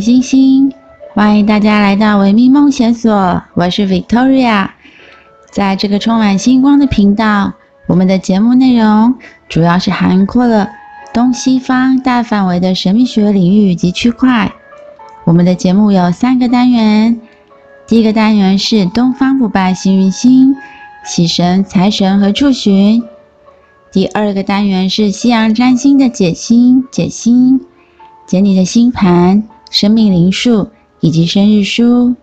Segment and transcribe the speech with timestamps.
[0.00, 0.72] 星星，
[1.12, 4.70] 欢迎大家来到维密梦想所，我是 Victoria。
[5.50, 7.52] 在这个充满星光的频道，
[7.86, 9.16] 我们的节目内容
[9.48, 10.70] 主要是涵盖了
[11.12, 14.50] 东西方大范围的神秘学领域及区块。
[15.24, 17.20] 我们的节目有三个单元，
[17.86, 20.54] 第一个单元是东方不败幸运星，
[21.04, 23.02] 喜神、财神和处寻。
[23.92, 27.60] 第二个单元是西洋占星的解星、解星，
[28.26, 32.16] 解你的星盘、生命灵数以及生日书。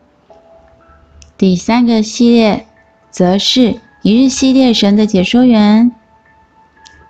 [1.38, 2.68] 第三个系列
[3.10, 5.92] 则是一日系列神的解说员。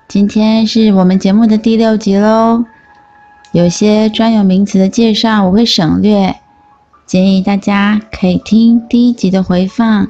[0.07, 2.63] 今天是我们节目的第六集喽，
[3.51, 6.35] 有些专有名词的介绍我会省略，
[7.05, 10.07] 建议大家可以听第一集的回放。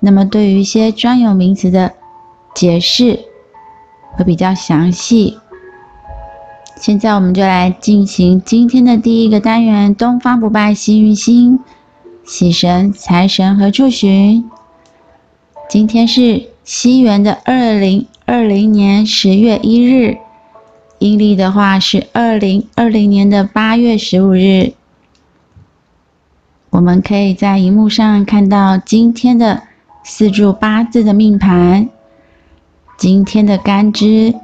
[0.00, 1.94] 那么对于一些专有名词的
[2.54, 3.18] 解释，
[4.12, 5.38] 会比较详细。
[6.82, 11.60] 现在我们就来进行今天的第一个单元：东方不败幸运星、
[12.24, 14.50] 喜神、财神和处寻。
[15.70, 20.16] 今天是西元的二零二零年十月一日，
[20.98, 24.72] 阴历的话是二零二零年的八月十五日。
[26.70, 29.62] 我们可以在荧幕上看到今天的
[30.02, 31.88] 四柱八字的命盘。
[32.98, 34.34] 今天的干支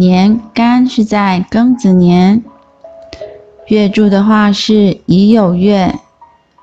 [0.00, 2.42] 年干是在庚子年，
[3.66, 5.94] 月柱的话是乙酉月，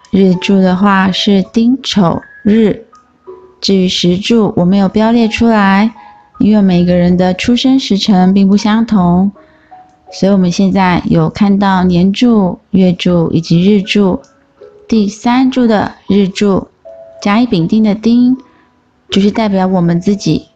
[0.09, 2.87] 日柱的话是丁丑日。
[3.61, 5.93] 至于时柱，我没有标列出来，
[6.39, 9.31] 因为每个人的出生时辰并不相同，
[10.11, 14.19] 所以我们现在有看到年柱、月柱以及日柱。
[14.87, 16.69] 第三柱的日柱，
[17.21, 18.35] 甲乙丙丁的丁。
[19.09, 20.47] 就是代表我们自己，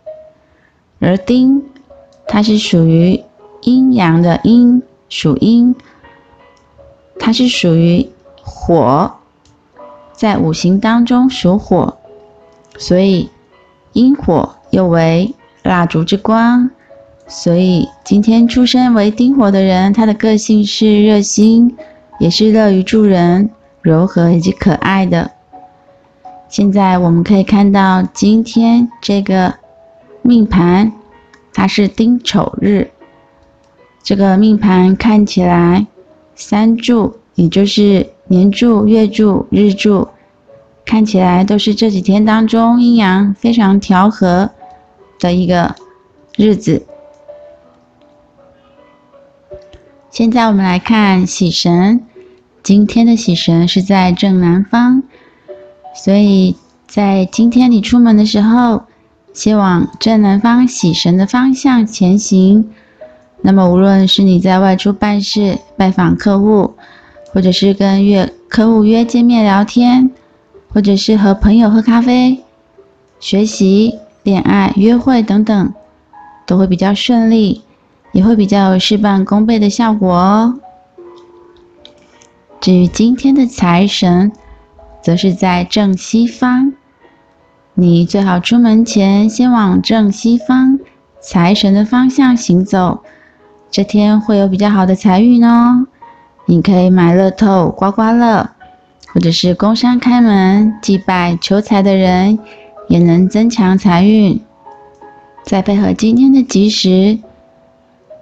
[1.00, 1.64] 而丁，
[2.34, 3.22] 它是属于
[3.60, 5.76] 阴阳的阴，属阴，
[7.20, 8.08] 它是属于
[8.42, 9.12] 火，
[10.14, 11.98] 在五行当中属火，
[12.78, 13.30] 所以
[13.92, 16.72] 阴火又为蜡烛之光，
[17.28, 21.76] 所以今天出生为丁火的人，他的个性是热心，
[22.18, 23.50] 也是乐于助人、
[23.82, 25.32] 柔和以及可爱的。
[26.48, 29.56] 现在我们可以看到，今天这个
[30.22, 30.94] 命盘，
[31.54, 32.90] 它是丁丑日。
[34.04, 35.86] 这个命盘看起来，
[36.36, 40.08] 三柱，也就是年柱、月柱、日柱，
[40.86, 44.50] 看起来都是这几天当中阴阳非常调和
[45.20, 45.76] 的一个
[46.36, 46.86] 日子。
[50.10, 52.06] 现在我们来看喜神，
[52.64, 55.04] 今天的喜神是在正南方。
[55.94, 56.56] 所以
[56.88, 58.84] 在今天你出门的时候，
[59.34, 62.70] 先往正南方喜神的方向前行。
[63.42, 66.76] 那么，无论是你在外出办事、拜访客户，
[67.34, 70.12] 或者是跟约客户约见面聊天，
[70.74, 72.44] 或者是和朋友喝咖啡、
[73.20, 75.74] 学习、恋爱、约会等等，
[76.46, 77.64] 都会比较顺利，
[78.12, 80.60] 也会比较有事半功倍的效果哦。
[82.60, 84.32] 至于今天的财神，
[85.02, 86.74] 则是在正西方，
[87.74, 90.78] 你最好出门前先往正西方
[91.22, 93.02] 财神的方向行走，
[93.72, 95.88] 这天会有比较好的财运哦。
[96.46, 98.50] 你可以买乐透、刮刮乐，
[99.14, 102.38] 或者是工商开门、祭拜求财的人，
[102.90, 104.42] 也能增强财运。
[105.44, 107.20] 再配合今天的吉时，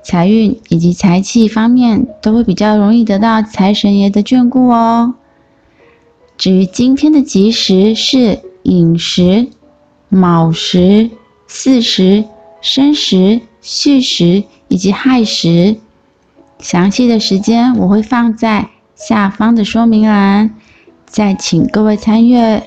[0.04, 5.16] 财运以及财气方面都会比较容易得到财神爷的眷顾哦。
[6.38, 8.40] 至于今天的吉时是
[8.70, 9.48] 寅时、
[10.08, 11.10] 卯时、
[11.48, 12.24] 巳时、
[12.62, 15.78] 申时、戌时以及亥时，
[16.60, 20.56] 详细的时间我会放在下方的说明栏，
[21.06, 22.64] 再请各位参阅。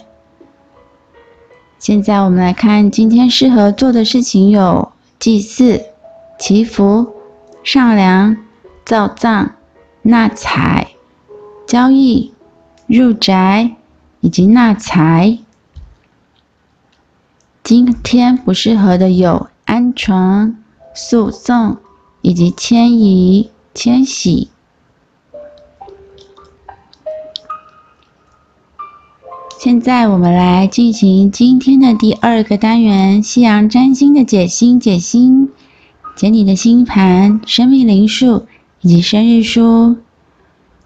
[1.79, 5.81] 现在我们来看今天适合做的事情有祭祀、
[6.39, 7.13] 祈福、
[7.63, 8.37] 上梁、
[8.85, 9.55] 造葬、
[10.03, 10.89] 纳财、
[11.67, 12.33] 交易。
[12.89, 13.71] 入宅
[14.21, 15.39] 以及纳财，
[17.65, 20.57] 今天不适合的有安床、
[20.95, 21.77] 诉讼
[22.21, 24.49] 以及迁移、迁徙。
[29.61, 35.49] 现在我们来进行今天的第二个单元——西洋占星的解星、解星，
[36.17, 38.47] 解你的星盘、生命灵数
[38.81, 39.99] 以及生日书。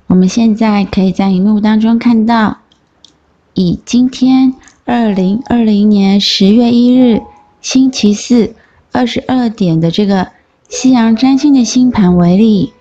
[0.08, 2.58] 我们现在可以在荧幕当中看到，
[3.54, 4.52] 以今天
[4.88, 7.20] 二零二零年十月一日
[7.60, 8.54] 星期四
[8.92, 10.28] 二十二点的这个
[10.68, 12.72] 西洋占星的星盘为例，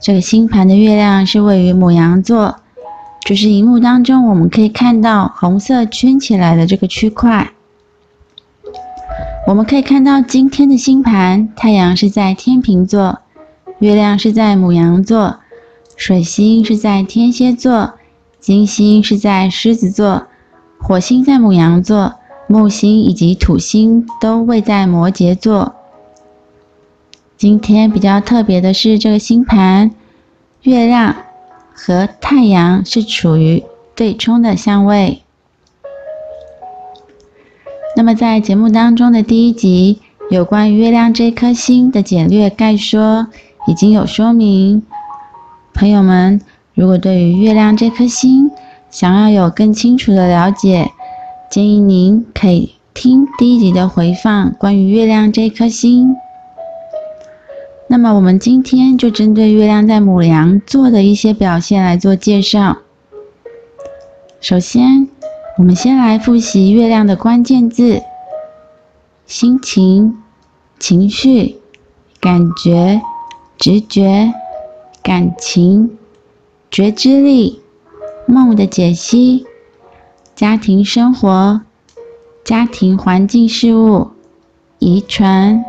[0.00, 2.60] 这个星盘的月亮是位于牡羊座，
[3.26, 7.50] 就是荧幕当中我们可以看到红色圈起来的这个区块。
[9.48, 13.18] 我们可以看到今天的星盘，太阳是在天秤座，
[13.80, 15.40] 月亮是在牡羊座，
[15.96, 17.94] 水星是在天蝎座，
[18.38, 20.28] 金星是在狮子座，
[20.86, 22.16] 火星在牡羊座，
[22.46, 25.74] 木星以及土星都位在摩羯座。
[27.38, 29.92] 今天比较特别的是，这个星盘
[30.60, 31.16] 月亮
[31.72, 33.64] 和太阳是处于
[33.94, 35.22] 对冲的相位。
[37.96, 43.28] 那么在节目当中的第一集，有关于月亮这颗星的简略概说
[43.66, 44.82] 已经有说明。
[45.72, 46.42] 朋友们，
[46.74, 48.50] 如果对于月亮这颗星
[48.94, 50.92] 想要有更清楚的了解，
[51.50, 56.14] 建议您可以听第一集的回放，关于月亮这颗星。
[57.88, 62.78] 那么我们今天就针对月亮在母羊座的一些表现来做介绍。
[64.40, 65.08] 首先，
[65.58, 68.00] 我们先来复习月亮的关键字：
[69.26, 70.22] 心情、
[70.78, 71.56] 情绪、
[72.20, 73.02] 感觉、
[73.58, 74.32] 直觉、
[75.02, 75.98] 感情、
[76.70, 77.60] 觉知力、
[78.26, 79.46] 梦的解析、
[80.34, 81.60] 家庭生活、
[82.44, 84.10] 家庭环境事物、
[84.78, 85.64] 遗传、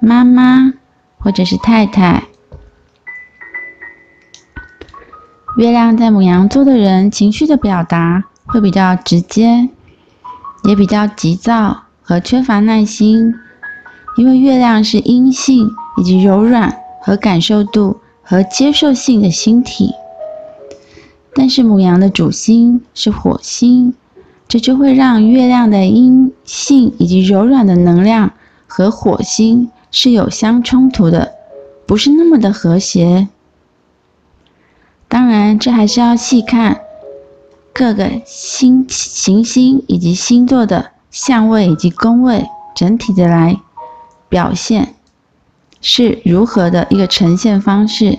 [0.00, 0.74] 妈妈。
[1.16, 2.24] 或者是太太，
[5.56, 9.70] 月亮在牡羊座的人，情绪的表达会比较直接，
[10.64, 13.34] 也比较急躁和缺乏耐心，
[14.18, 19.94] 因为月亮是阴性以及柔软和感受度和接受性的星体。
[21.34, 23.94] 但是母羊的主星是火星，
[24.48, 28.32] 这就会让月亮的阴性以及柔软的能量
[28.66, 29.70] 和火星。
[29.96, 31.34] 是有相冲突的，
[31.86, 33.28] 不是那么的和谐。
[35.06, 36.80] 当然，这还是要细看
[37.72, 42.44] 各个星行星以及星座的相位以及宫位，
[42.74, 43.60] 整体的来
[44.28, 44.96] 表现
[45.80, 48.18] 是如何的一个呈现方式。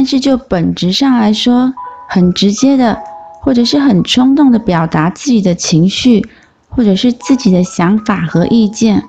[0.00, 1.74] 但是就本质上来说，
[2.08, 2.98] 很直接的，
[3.42, 6.26] 或者是很冲动的表达自己的情绪，
[6.70, 9.04] 或者是自己的想法和意见。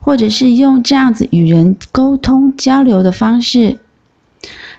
[0.00, 3.78] 或者是用这样子与人沟通交流的方式，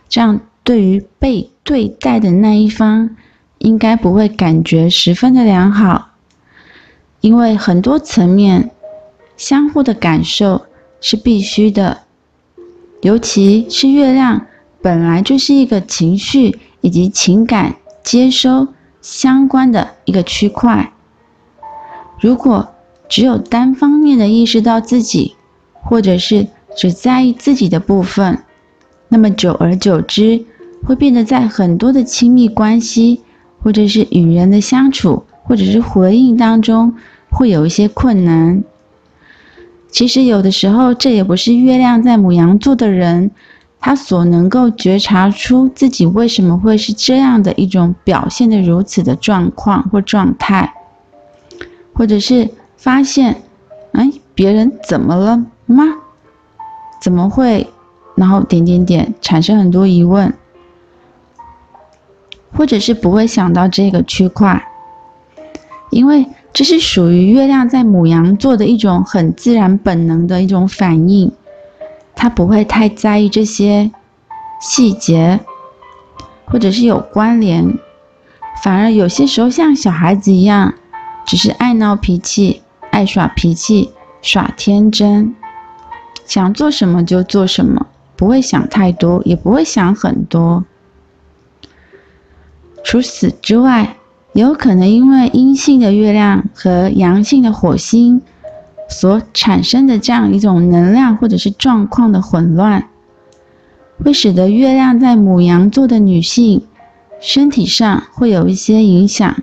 [0.09, 3.11] 这样对于被对待的那一方，
[3.59, 6.09] 应该不会感觉十分的良好，
[7.21, 8.71] 因为很多层面
[9.37, 10.65] 相互的感受
[10.99, 12.01] 是必须的，
[12.99, 14.45] 尤其是月亮
[14.85, 18.67] 本来就是一个情绪以及情感接收
[19.01, 20.93] 相关的一个区块，
[22.19, 22.69] 如果。
[23.07, 25.35] 只有单方面的意识到自己，
[25.73, 28.39] 或者是只在意自己的部分，
[29.09, 30.43] 那么久而久之，
[30.83, 33.21] 会变得在很多的亲密关系，
[33.61, 36.95] 或者是与人的相处，或者是回应当中，
[37.29, 38.63] 会有一些困难。
[39.91, 43.29] 其实有的时候，这也不是月亮在母羊座的人，
[43.85, 50.73] 他所能够觉察出自己为什么会是这样的一种表现的如此的状况或状态，
[51.93, 52.49] 或者是。
[52.77, 53.43] 发现，
[53.93, 55.83] 哎，别人怎么了吗？
[56.99, 57.67] 怎么会？
[58.15, 60.33] 然后点点点，产生很多疑问，
[62.53, 64.67] 或者是不会想到这个区块，
[65.91, 71.31] 因为这是属于月亮在母羊座的一种很自然本能的一种反应，
[72.15, 73.91] 他不会太在意这些
[74.59, 75.39] 细节，
[76.45, 77.77] 或者是有关联，
[78.63, 80.73] 反而有些时候像小孩子一样，
[81.25, 82.61] 只是爱闹脾气。
[82.91, 83.91] 爱耍脾气、
[84.21, 85.35] 耍天真，
[86.25, 90.63] 想做什么就做什么，不会想太多，也不会想很多。
[92.85, 93.97] 除此之外，
[94.31, 98.21] 有可能因为阴性的月亮和阳性的火星
[98.87, 102.89] 所产生的这样一种能量或者是状况的混乱，
[104.03, 106.65] 会使得月亮在母羊座的女性
[107.19, 109.35] 身体上会有一些影响，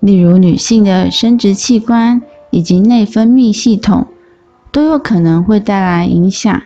[0.00, 2.22] 例如女性的生殖器官。
[2.54, 4.08] 以及内分泌系统
[4.70, 6.62] 都有可能会带来影响，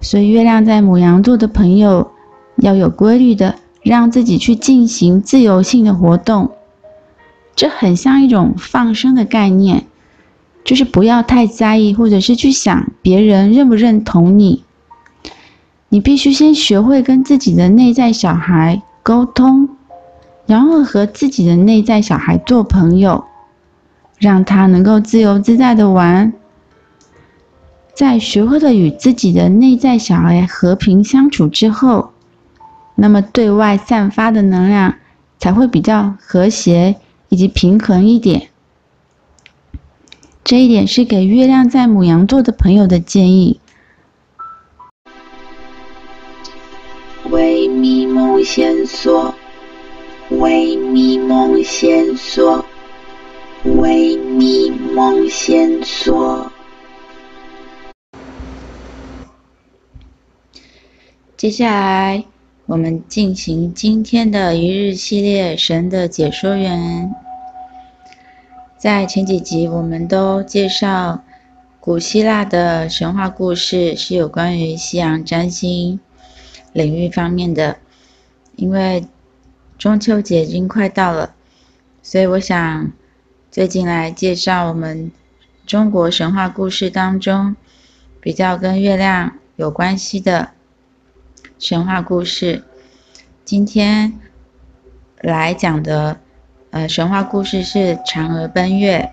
[0.00, 2.10] 所以月亮在母羊座的朋友
[2.56, 6.52] 要有规律的让自己去进行自由性的活动，
[7.54, 9.84] 这很像一种放生的概念，
[10.64, 14.64] 就是不要太在意或者是去想别人认不认同你，
[15.88, 19.68] 你必须先学会跟自己的内在小孩沟通，
[20.46, 23.24] 然后和自己的内在小孩做朋友。
[24.18, 26.34] 让他能够自由自在的玩，
[27.94, 32.10] 在学会了与自己的内在小孩和平相处之后，
[32.96, 34.96] 那么对外散发的能量
[35.38, 36.96] 才会比较和谐
[37.30, 38.49] 以及平衡一点。
[40.50, 43.60] 这一点是给月亮在母羊座的朋友的建议。
[47.30, 49.32] 微迷梦线索，
[50.30, 52.64] 微迷梦线索，
[53.62, 56.50] 微迷梦线索。
[61.36, 62.24] 接下来，
[62.66, 67.14] 我们进行今天的一日系列神的解说员。
[68.80, 71.22] 在前几集，我们都介绍
[71.80, 76.00] 古希腊的神话故事，是有关于西洋占星
[76.72, 77.76] 领域方面的。
[78.56, 79.06] 因为
[79.76, 81.34] 中秋节已经快到了，
[82.02, 82.90] 所以我想
[83.50, 85.12] 最近来介绍我们
[85.66, 87.54] 中国神话故事当中
[88.18, 90.52] 比较跟月亮有关系的。
[91.58, 92.64] 神话故事，
[93.44, 94.18] 今天
[95.20, 96.18] 来讲的
[96.70, 99.10] 呃神话故事是嫦娥奔月。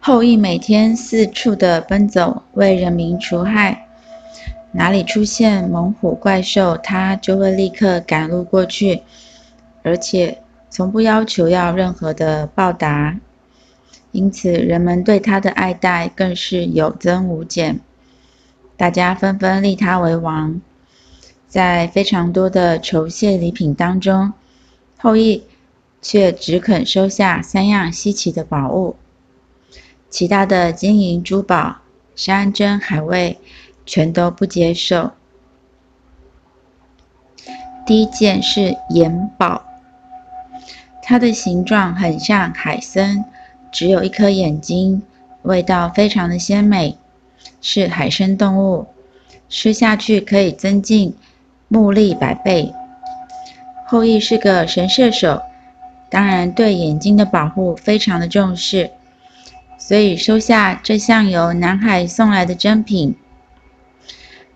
[0.00, 3.86] 后羿每天四处的奔走，为人民除害，
[4.72, 9.02] 哪里出现猛虎怪兽，他就会立刻赶路过去，
[9.82, 10.38] 而且
[10.70, 13.18] 从不要求要任何的报答，
[14.12, 17.80] 因此人们对他的爱戴更是有增无减。
[18.76, 20.60] 大家纷纷立他为王，
[21.54, 24.32] 在非常多的酬谢礼品当中，
[24.98, 25.44] 后羿
[26.02, 28.96] 却只肯收下三样稀奇的宝物，
[30.10, 31.76] 其他的金银珠宝、
[32.16, 33.38] 山珍海味
[33.86, 35.12] 全都不接受。
[37.86, 39.64] 第一件是盐宝，
[41.04, 43.26] 它的形状很像海参，
[43.70, 45.04] 只有一颗眼睛，
[45.42, 46.98] 味道非常的鲜美。
[47.60, 48.88] 是海参动物，
[49.48, 51.14] 吃下去可以增进
[51.74, 52.72] 目力百倍。
[53.84, 55.42] 后羿是个神射手，
[56.08, 58.92] 当然对眼睛的保护非常的重视，
[59.76, 63.16] 所以收下这项由南海送来的珍品。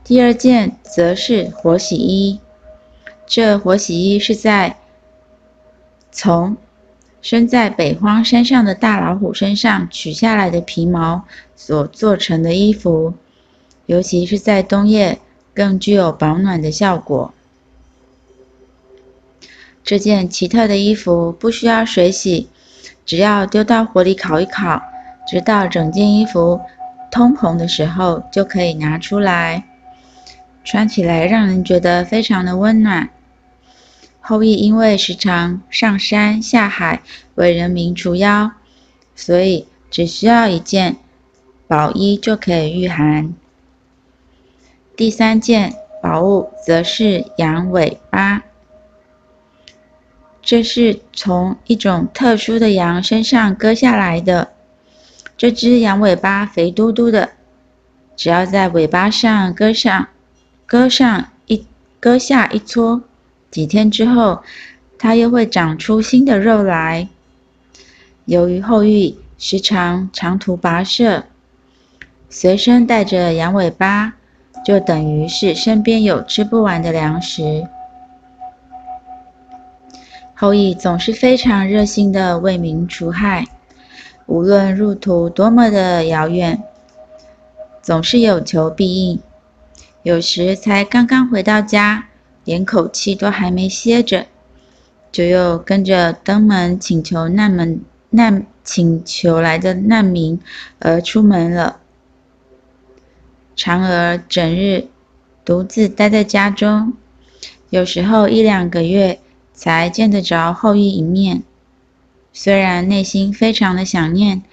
[0.05, 2.39] 第二件则是活洗衣，
[3.27, 4.77] 这活洗衣是在
[6.13, 6.57] 从
[7.21, 11.25] 生在北荒山上的大老虎身上取下来的皮毛
[11.57, 13.13] 所做成的衣服，
[13.87, 15.19] 尤其是在冬夜
[15.59, 17.35] 更具有保暖的效果。
[19.83, 22.49] 这件奇特的衣服不需要水洗，
[23.05, 24.81] 只要丢到火里烤一烤，
[25.27, 26.61] 直到整件衣服
[27.11, 29.65] 通红的时候就可以拿出来，
[30.63, 33.11] 穿起来让人觉得非常的温暖。
[34.21, 37.03] 后羿因为时常上山下海
[37.35, 38.53] 为人民除妖，
[39.17, 40.99] 所以只需要一件
[41.67, 43.35] 宝衣就可以御寒。
[44.99, 48.43] 第三件宝物则是羊尾巴，
[50.43, 54.55] 这是从一种特殊的羊身上割下来的。
[55.37, 57.31] 这只羊尾巴肥嘟嘟的，
[58.17, 60.09] 只要在尾巴上割上
[60.67, 61.65] 割上一
[62.01, 63.03] 割下一撮。
[63.53, 64.43] 几天之后，
[64.99, 67.09] 它又会长出新的肉来。
[68.25, 71.27] 由于后羿时常长途跋涉，
[72.29, 74.17] 随身带着羊尾巴，
[74.65, 77.67] 就等于是身边有吃不完的粮食。
[80.35, 83.47] 后羿总是非常热心的为民除害，
[84.27, 86.63] 无论路途多么的遥远，
[87.83, 89.21] 总是有求必应。
[90.03, 92.05] 有时才刚刚回到家。
[92.45, 94.25] 连口气都还没歇着，
[95.13, 100.41] 就又跟着登门请求难门难请求来的难民
[100.79, 101.81] 而出门了。
[103.59, 104.87] 嫦娥整日
[105.45, 106.93] 独自待在家中，
[107.71, 109.19] 有时候一两个月
[109.53, 111.43] 才见得着后羿一面。
[112.33, 114.45] 虽然内心非常的想念，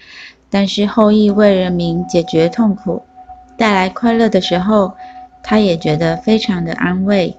[0.50, 3.03] 但是后羿为人民解决痛苦、
[3.55, 4.95] 带来快乐的时候，
[5.43, 7.38] 他也觉得非常的安慰。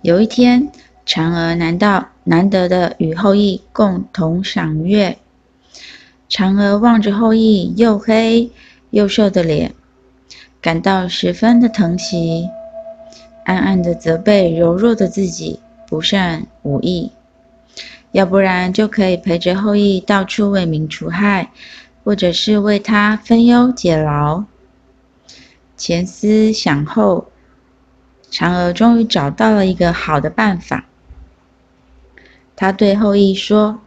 [0.00, 0.70] 有一天，
[1.04, 5.18] 嫦娥难道难得的与后羿共同赏月。
[6.30, 8.50] 嫦娥望着后羿又黑
[8.90, 9.74] 又瘦的脸，
[10.60, 12.48] 感到十分的疼惜，
[13.44, 15.58] 暗暗的责备柔弱的自己
[15.88, 17.10] 不善武艺，
[18.12, 21.50] 要不然就可以陪着后羿到处为民除害，
[22.04, 24.44] 或者是为他分忧解劳。
[25.76, 27.26] 前思想后。
[28.32, 30.84] 嫦娥终于找到了一个好的办法。
[32.54, 33.80] 她对后羿说：“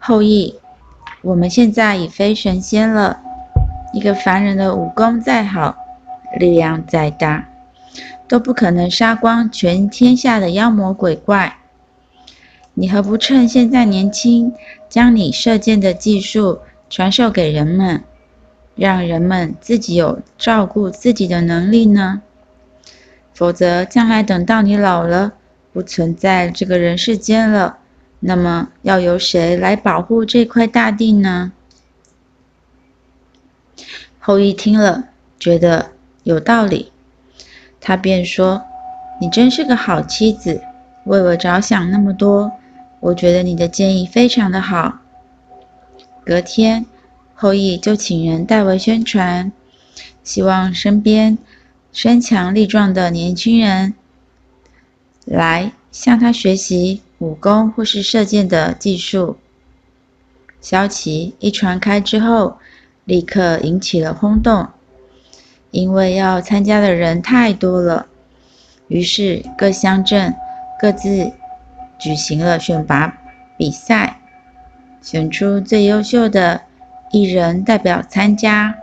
[0.00, 0.56] 后羿，
[1.24, 3.20] 我们现在已非神仙了。
[3.94, 5.74] 一个凡人的武功再好，
[6.38, 7.48] 力量再大，
[8.28, 11.56] 都不可能杀光全天下的妖魔鬼怪。
[12.74, 14.52] 你何不趁现在年轻，
[14.90, 16.58] 将你射箭的技术
[16.90, 18.04] 传授给人们，
[18.74, 22.20] 让人们自己有照顾自己的能力呢？
[23.32, 25.32] 否则，将来等到你老了，
[25.72, 27.78] 不存在这个人世间了，
[28.26, 31.52] 那么要由谁来保护这块大地呢？
[34.18, 36.90] 后羿听了，觉得有道理，
[37.82, 38.64] 他便说
[39.20, 40.62] ：“你真是个好妻子，
[41.04, 42.52] 为我着想那么多。
[43.00, 45.00] 我觉得你的建议非常的好。”
[46.24, 46.86] 隔天，
[47.34, 49.52] 后羿就请人代为宣传，
[50.22, 51.36] 希望身边
[51.92, 53.92] 身强力壮的年轻人
[55.26, 59.38] 来向他学习武功或是射箭的技术。
[60.60, 62.58] 消息一传开之后，
[63.06, 64.68] 立刻引起了轰动，
[65.70, 68.06] 因为要参加的人太多了，
[68.88, 70.34] 于是各乡镇
[70.78, 71.32] 各自
[71.98, 73.16] 举行了选拔
[73.56, 74.20] 比赛，
[75.00, 76.60] 选出最优秀的
[77.10, 78.76] 一人代表参加，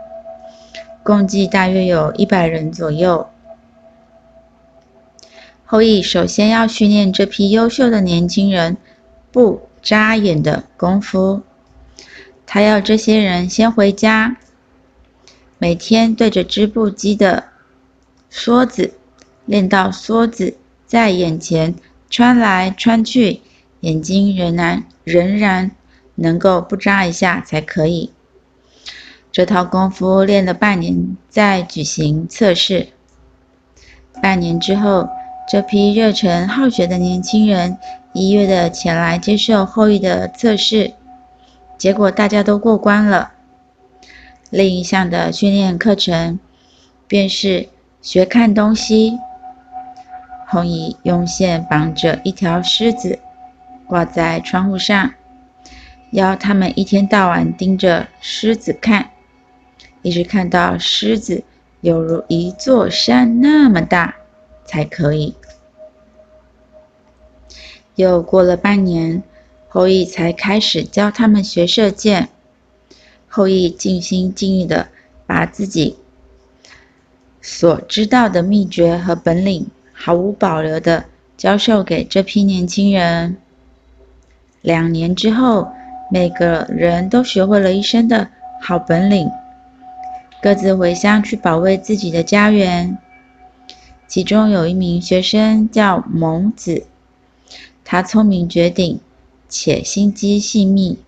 [1.04, 3.28] 共计大约有一百人左右。
[5.72, 8.76] 后羿首先要训练这批优秀的年轻人
[9.30, 11.40] 不眨眼的功夫。
[12.44, 14.36] 他要这些人先回家，
[15.56, 17.44] 每天对着织布机的
[18.30, 18.92] 梭子
[19.46, 21.74] 练到梭子在眼前
[22.10, 23.40] 穿来穿去，
[23.80, 25.70] 眼睛仍然仍然
[26.16, 28.12] 能够不眨一下才可以。
[29.32, 32.88] 这套功夫练了半年，再举行测试。
[34.22, 35.08] 半年之后，
[35.52, 37.76] 这批热忱好学的年轻人
[38.14, 40.94] 一跃的前来接受后羿的测试。
[41.76, 43.32] 结果大家都过关了。
[44.48, 46.40] 另一项的训练课程
[47.06, 47.68] 便是
[48.00, 49.18] 学看东西。
[50.46, 53.18] 后羿用线绑着一条狮子，
[53.86, 55.12] 挂在窗户上，
[56.12, 59.10] 要他们一天到晚盯着狮子看，
[60.00, 61.44] 一直看到狮子
[61.82, 64.14] 犹如一座山那么大
[64.64, 65.34] 才可以。
[67.94, 69.22] 又过了半年。
[69.74, 72.28] 后羿才开始教他们学射箭。
[73.26, 74.88] 后羿尽心尽力的
[75.26, 75.96] 把自己
[77.40, 81.06] 所知道的秘诀和本领毫无保留的
[81.38, 83.38] 教授给这批年轻人。
[84.60, 85.72] 两年之后，
[86.10, 88.28] 每个人都学会了一身的
[88.60, 89.30] 好本领，
[90.42, 92.98] 各自回乡去保卫自己的家园。
[94.12, 96.84] 其中有一名学生叫蒙子，
[97.82, 99.00] 他聪明绝顶。
[99.48, 100.98] 且心机细密，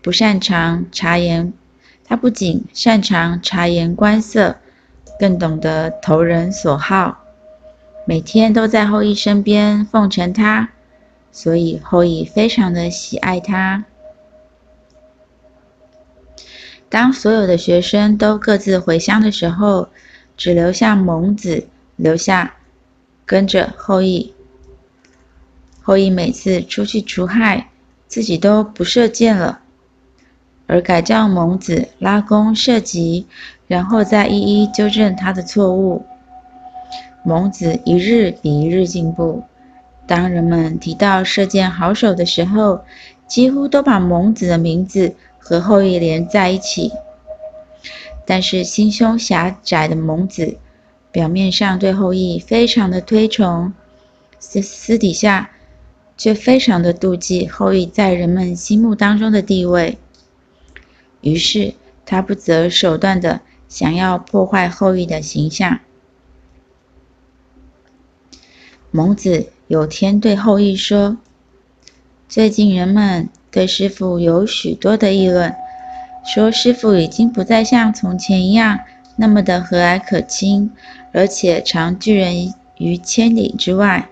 [0.00, 1.52] 不擅长察言。
[2.02, 4.56] 他不仅擅长察言观色，
[5.20, 7.24] 更懂得投人所好。
[8.06, 10.70] 每天都在后羿身边奉承他，
[11.30, 13.84] 所以后羿非常的喜爱他。
[16.88, 19.90] 当所有的学生都各自回乡的时候，
[20.38, 22.54] 只留下蒙子留下
[23.24, 24.34] 跟着后羿。
[25.82, 27.68] 后羿每次出去除害，
[28.08, 29.60] 自己都不射箭了，
[30.66, 33.26] 而改叫蒙子拉弓射戟，
[33.66, 36.06] 然后再一一纠正他的错误。
[37.22, 39.44] 蒙子一日比一日进步。
[40.06, 42.84] 当人们提到射箭好手的时候，
[43.26, 46.92] 几乎都把蒙子的名字和后羿连在一起。
[48.26, 50.58] 但是心胸狭窄的蒙子，
[51.14, 53.72] 表面上对后羿非常的推崇，
[54.40, 55.52] 私私底下，
[56.16, 59.96] 却非常的妒忌后羿在人们心目当中的地位，
[61.20, 61.74] 于是
[62.04, 65.78] 他不择手段的想要破坏后羿的形象。
[68.90, 71.18] 蒙子有天对后羿说
[72.28, 75.54] ：“最近人们对师傅有许多的议论，
[76.24, 78.80] 说师傅已经不再像从前一样
[79.16, 80.70] 那么的和蔼可亲，
[81.12, 84.08] 而且常拒人于千里之外。”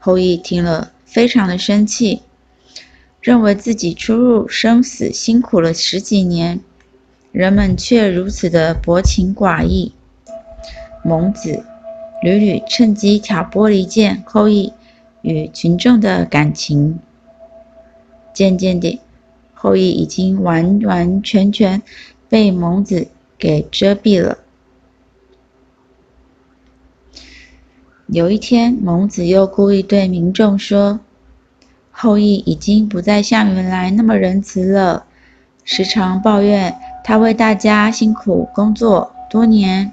[0.00, 2.22] 后羿听了，非常的生气，
[3.20, 6.60] 认为自己出入生死辛苦了十几年，
[7.32, 9.92] 人们却如此的薄情寡义。
[11.04, 11.64] 蒙子
[12.22, 14.72] 屡屡趁机挑拨离间后羿
[15.22, 16.98] 与群众的感情。
[18.32, 19.00] 渐渐的，
[19.54, 21.82] 后羿已经完完全全
[22.28, 24.38] 被蒙子给遮蔽了。
[28.08, 31.00] 有一天，蒙子又故意对民众说
[31.92, 35.04] ：“后羿已经不再像原来那么仁慈了，
[35.62, 36.74] 时常抱怨
[37.04, 39.92] 他为大家辛苦工作多年，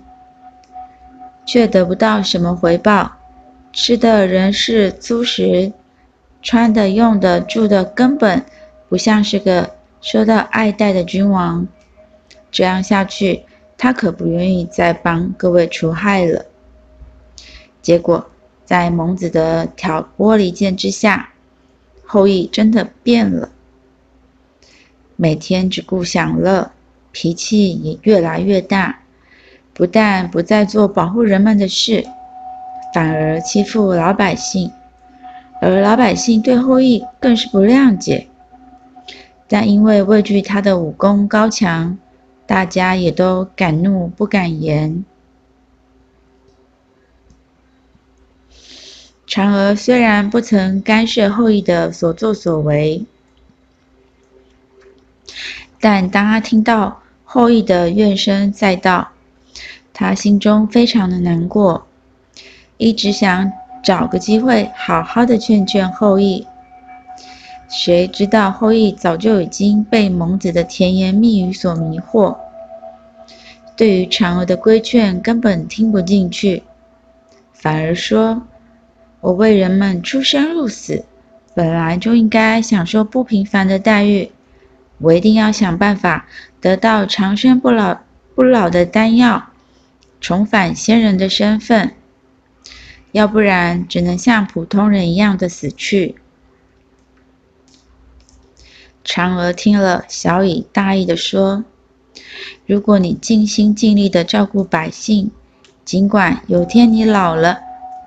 [1.45, 3.12] 却得不到什么回报，
[3.73, 5.73] 吃的仍是粗食，
[6.41, 8.45] 穿的、用的、住的，根本
[8.88, 11.67] 不像是个受到爱戴的君王。
[12.55, 13.43] 这样下去，
[13.77, 16.45] 他可不愿意再帮各位除害了。
[17.81, 18.29] 结果，
[18.63, 21.31] 在蒙子的挑拨离间之下，
[22.05, 23.49] 后羿真的变了，
[25.17, 26.71] 每天只顾享乐，
[27.11, 28.99] 脾气也越来越大。
[29.73, 32.05] 不但不再做保护人们的事，
[32.93, 34.71] 反而欺负老百姓，
[35.59, 38.27] 而老百姓对后羿更是不谅解。
[39.49, 41.99] 但因为畏惧他的武功高强，
[42.47, 45.03] 大家也都敢怒不敢言。
[49.27, 53.05] 嫦娥虽然不曾干涉后羿的所作所为，
[55.79, 59.10] 但当他听到后羿的怨声载道，
[59.93, 61.88] 他心中非常的难过，
[62.77, 63.51] 一直想
[63.84, 66.45] 找个机会好好的劝劝后羿。
[67.67, 72.38] 谁知道后羿早就已经被蒙子的甜言蜜语所迷惑，
[73.75, 76.63] 对于嫦娥的规劝根本听不进去，
[77.54, 78.43] 反而说。
[79.21, 81.04] 我为人们出生入死，
[81.56, 84.32] 本来就应该享受不平凡的待遇。
[84.99, 86.28] 我一定要想办法
[86.62, 88.01] 得到长生不老
[88.36, 89.47] 不老的丹药，
[90.21, 91.95] 重返仙人的身份。
[93.13, 96.17] 要不然，只能像普通人一样的死去。
[99.05, 101.63] 嫦娥听了，小以大意地说
[102.65, 105.29] ：“如果你尽心尽力地照顾百姓，
[105.85, 107.59] 尽管有天你老了。”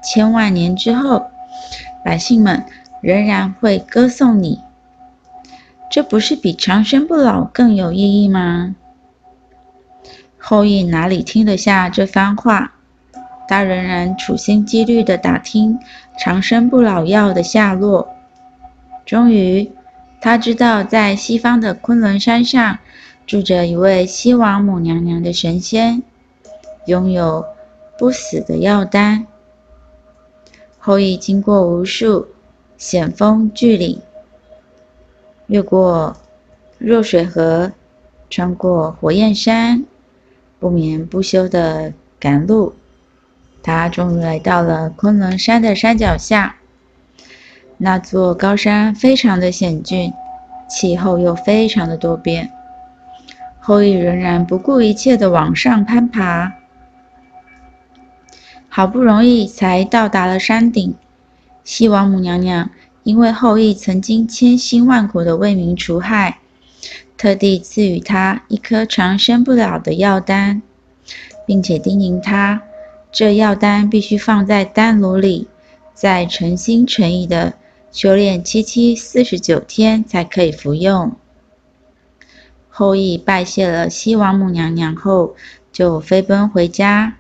[0.03, 1.27] 千万年之后，
[2.05, 2.65] 百姓们
[3.01, 4.61] 仍然会歌颂你，
[5.91, 8.75] 这不是比长生不老更有意义吗？
[10.37, 12.73] 后羿哪里听得下这番话？
[13.49, 15.79] 他仍然处心积虑地打听
[16.19, 18.09] 长生不老药的下落。
[19.07, 19.73] 终于，
[20.21, 22.79] 他知道在西方的昆仑山上
[23.27, 26.03] 住着一位西王母娘娘的神仙，
[26.87, 27.45] 拥有
[27.99, 29.27] 不死的药丹。
[30.79, 32.29] 后羿经过无数
[32.77, 34.01] 险峰巨岭，
[35.47, 36.17] 越过
[36.79, 37.73] 弱水河，
[38.31, 39.85] 穿过火焰山，
[40.59, 42.75] 不眠不休地赶路。
[43.63, 46.58] 他终于来到了昆仑山的山脚下。
[47.79, 50.13] 那座高山非常的险峻，
[50.69, 52.51] 气候又非常的多变。
[53.61, 56.55] 后羿仍然不顾一切地往上攀爬。
[58.69, 60.95] 好不容易才到达了山顶，
[61.63, 62.71] 西王母娘娘
[63.03, 66.39] 因为后羿曾经千辛万苦的为民除害，
[67.17, 70.63] 特地赐予他一颗长生不老的药丹，
[71.47, 72.63] 并且叮咛他，
[73.13, 75.49] 这药丹必须放在丹炉里，
[75.95, 77.55] 再诚心诚意的
[77.91, 81.17] 修炼七七四十九天才可以服用。
[82.69, 85.35] 后羿拜谢了西王母娘娘后，
[85.73, 87.17] 就飞奔回家，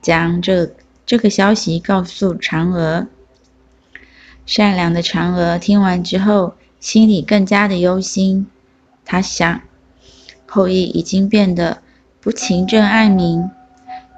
[0.00, 0.70] 将这。
[1.06, 3.08] 这个消息告诉嫦娥。
[4.46, 8.46] 善良的嫦娥听完之后，心里更加的忧心。
[9.04, 9.60] 她想，
[10.46, 11.82] 后羿已经变得
[12.22, 13.50] 不勤政爱民，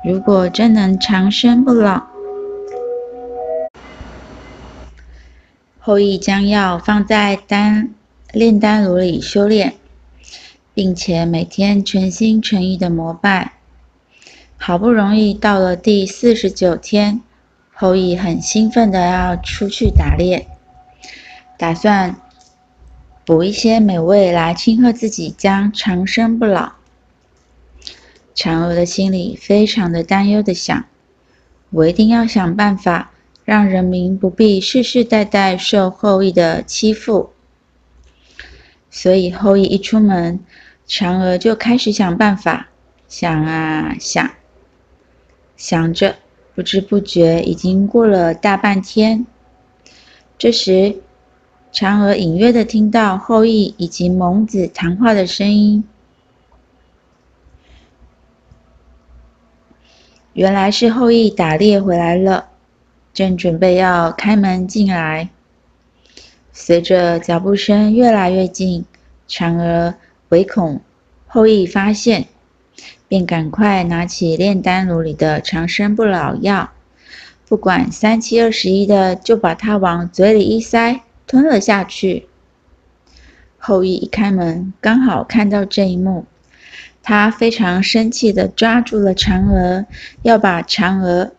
[0.05, 2.07] 如果真能长生不老，
[5.87, 7.95] 后羿将药放在丹
[8.33, 9.77] 炼丹炉里修炼，
[10.75, 13.53] 并且每天全心全意的膜拜。
[14.57, 17.23] 好不容易到了第四十九天，
[17.73, 20.49] 后羿很兴奋的要出去打猎，
[21.57, 22.17] 打算
[23.25, 26.73] 捕一些美味来庆贺自己将长生不老。
[28.35, 30.85] 嫦娥的心里非常的担忧的想：
[31.71, 33.13] 我一定要想办法
[33.47, 37.31] 让人民不必世世代代受后羿的欺负。
[38.91, 40.41] 所以后羿一出门，
[40.89, 42.69] 嫦娥就开始想办法，
[43.09, 44.31] 想啊想。
[45.57, 46.17] 想着，
[46.55, 49.25] 不知不觉已经过了大半天。
[50.37, 50.97] 这时，
[51.73, 55.85] 嫦娥隐约的听到后羿以及蒙子谈话的声音，
[60.33, 62.49] 原来是后羿打猎回来了，
[63.17, 65.31] 正准备要开门进来。
[66.53, 68.85] 随着脚步声越来越近，
[69.27, 69.95] 嫦娥
[70.29, 70.83] 唯恐
[71.27, 72.27] 后羿发现。
[73.09, 76.73] 便赶快拿起炼丹炉里的长生不老药，
[77.47, 82.29] 不管三七二十一的就把它往嘴里一塞，吞了下去。
[83.59, 86.27] 后羿一开门，刚好看到这一幕，
[87.01, 89.87] 他非常生气地抓住了嫦娥，
[90.23, 91.33] 要把嫦娥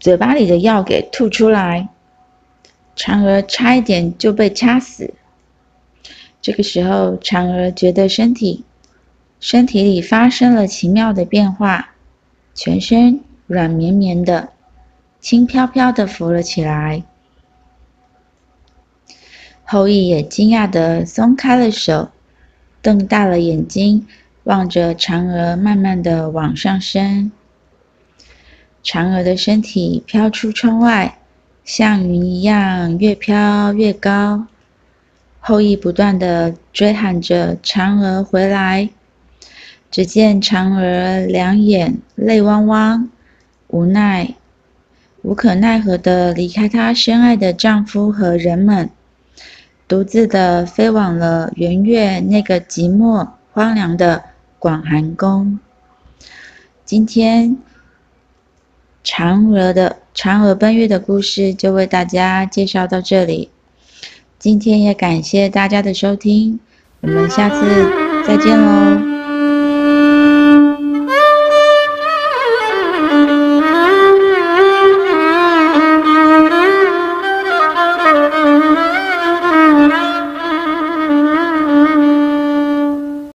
[0.00, 1.88] 嘴巴里的药给吐出来。
[2.96, 5.14] 嫦娥差一点就被掐死。
[6.42, 8.64] 这个时候，嫦娥觉得身体
[9.38, 11.94] 身体里发生了奇妙的变化，
[12.54, 14.50] 全身软绵绵的，
[15.20, 17.04] 轻飘飘的浮了起来。
[19.64, 22.10] 后羿也惊讶的松开了手，
[22.82, 24.06] 瞪大了眼睛
[24.44, 27.30] 望着嫦娥，慢慢的往上升。
[28.82, 31.18] 嫦娥的身体飘出窗外，
[31.64, 34.46] 像云一样越飘越高。
[35.38, 38.90] 后羿不断地追喊着：“嫦娥回来！”
[39.90, 43.08] 只见嫦娥两眼泪汪汪，
[43.68, 44.34] 无奈、
[45.22, 48.90] 无可奈何地离开她深爱的丈夫和人们。
[49.88, 54.22] 独自的飞往了圆月那个寂寞荒凉的
[54.60, 55.58] 广寒宫。
[56.84, 57.56] 今天
[59.04, 63.50] 嫦娥的嫦娥奔月的故事就为大家介绍到这里。
[64.38, 66.60] 今天也感谢大家的收听，
[67.00, 67.90] 我们下次
[68.26, 69.19] 再见喽。